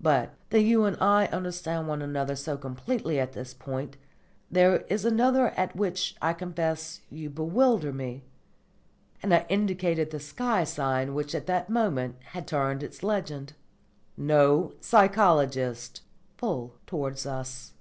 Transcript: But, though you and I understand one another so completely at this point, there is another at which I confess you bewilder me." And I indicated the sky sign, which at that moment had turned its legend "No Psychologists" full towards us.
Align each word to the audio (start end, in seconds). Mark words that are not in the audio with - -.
But, 0.00 0.34
though 0.50 0.58
you 0.58 0.82
and 0.86 0.96
I 1.00 1.26
understand 1.28 1.86
one 1.86 2.02
another 2.02 2.34
so 2.34 2.56
completely 2.56 3.20
at 3.20 3.30
this 3.32 3.54
point, 3.54 3.96
there 4.50 4.78
is 4.88 5.04
another 5.04 5.50
at 5.50 5.76
which 5.76 6.16
I 6.20 6.32
confess 6.32 7.02
you 7.10 7.30
bewilder 7.30 7.92
me." 7.92 8.24
And 9.22 9.32
I 9.32 9.46
indicated 9.48 10.10
the 10.10 10.18
sky 10.18 10.64
sign, 10.64 11.14
which 11.14 11.32
at 11.32 11.46
that 11.46 11.70
moment 11.70 12.16
had 12.30 12.48
turned 12.48 12.82
its 12.82 13.04
legend 13.04 13.52
"No 14.16 14.72
Psychologists" 14.80 16.00
full 16.36 16.74
towards 16.84 17.24
us. 17.24 17.74